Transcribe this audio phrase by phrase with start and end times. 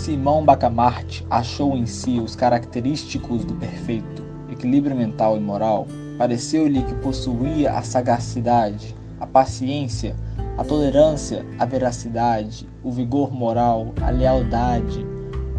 [0.00, 5.86] Simão Bacamarte achou em si os característicos do perfeito equilíbrio mental e moral.
[6.16, 10.16] Pareceu-lhe que possuía a sagacidade, a paciência,
[10.56, 15.06] a tolerância, a veracidade, o vigor moral, a lealdade,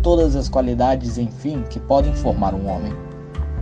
[0.01, 2.93] todas as qualidades, enfim, que podem formar um homem.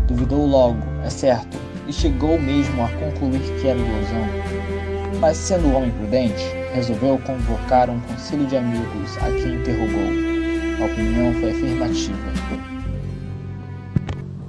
[0.07, 1.57] Duvidou logo, é certo,
[1.89, 5.19] e chegou mesmo a concluir que era ilusão.
[5.19, 10.38] Mas, sendo um homem prudente, resolveu convocar um conselho de amigos a quem interrogou.
[10.79, 12.17] A opinião foi afirmativa.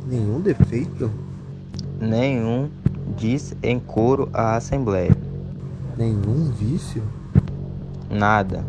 [0.07, 1.11] Nenhum defeito?
[2.01, 2.71] Nenhum,
[3.17, 5.17] diz em coro a Assembleia.
[5.97, 7.03] Nenhum vício?
[8.09, 8.65] Nada.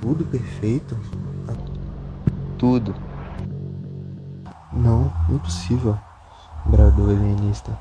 [0.00, 0.96] Tudo perfeito?
[2.56, 2.94] Tudo.
[4.72, 5.98] Não, impossível,
[6.66, 7.76] bradou o alienista.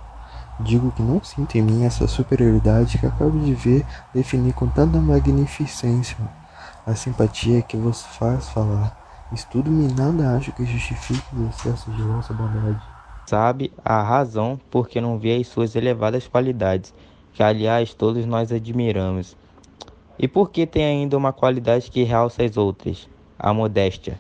[0.62, 4.99] Digo que não sinto em mim essa superioridade que acabo de ver definir com tanta
[4.99, 6.18] magnificência.
[6.90, 8.98] A simpatia que vos faz falar.
[9.32, 12.81] Estudo-me nada acho que justifique o excesso de vossa bondade.
[13.27, 16.91] Sabe a razão porque não vê as suas elevadas qualidades,
[17.31, 19.37] que aliás todos nós admiramos.
[20.18, 24.20] E porque tem ainda uma qualidade que realça as outras, a modéstia.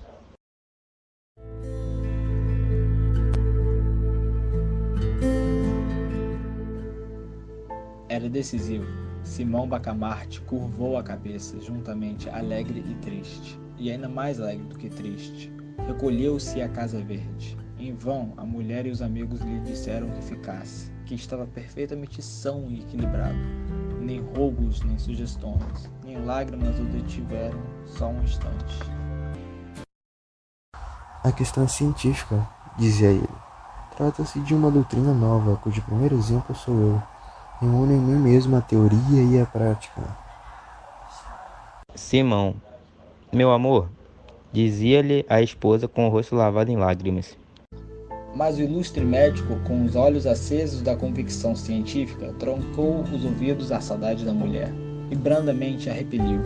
[8.07, 9.08] Era decisivo.
[9.29, 14.89] Simão Bacamarte curvou a cabeça, juntamente alegre e triste, e ainda mais alegre do que
[14.89, 15.53] triste.
[15.85, 17.55] Recolheu-se à Casa Verde.
[17.77, 22.71] Em vão, a mulher e os amigos lhe disseram que ficasse, que estava perfeitamente são
[22.71, 23.37] e equilibrado.
[24.01, 28.79] Nem rogos, nem sugestões, nem lágrimas o detiveram só um instante.
[31.23, 33.29] A questão é científica, dizia ele.
[33.95, 37.18] Trata-se de uma doutrina nova, cujo primeiro exemplo sou eu.
[37.61, 40.01] Reúno em mim mesmo a teoria e a prática.
[41.93, 42.55] Simão,
[43.33, 43.89] meu amor,
[44.53, 47.37] dizia-lhe a esposa com o rosto lavado em lágrimas.
[48.33, 53.81] Mas o ilustre médico, com os olhos acesos da convicção científica, troncou os ouvidos à
[53.81, 54.71] saudade da mulher
[55.11, 56.39] e brandamente a repeliu.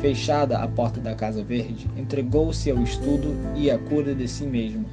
[0.00, 4.84] Fechada a porta da Casa Verde, entregou-se ao estudo e à cura de si mesmo.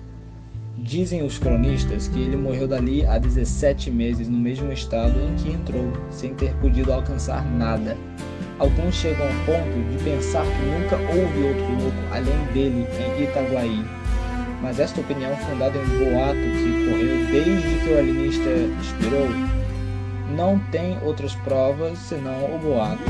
[0.92, 5.50] Dizem os cronistas que ele morreu dali há 17 meses no mesmo estado em que
[5.50, 7.96] entrou, sem ter podido alcançar nada.
[8.60, 13.86] Alguns chegam ao ponto de pensar que nunca houve outro louco além dele em Itaguaí.
[14.62, 18.50] Mas esta opinião, fundada em um boato que correu desde que o alienista
[18.82, 19.30] expirou,
[20.36, 23.02] não tem outras provas senão o boato,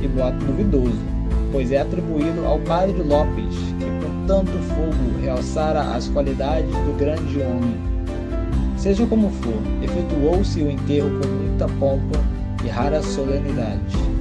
[0.00, 1.02] e boato duvidoso,
[1.50, 7.76] pois é atribuído ao padre Lopes, que tanto fogo realçara as qualidades do grande homem.
[8.76, 12.20] Seja como for, efetuou-se o enterro com muita pompa
[12.64, 14.13] e rara solenidade.